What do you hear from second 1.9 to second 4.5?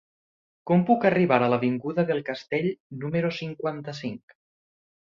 del Castell número cinquanta-cinc?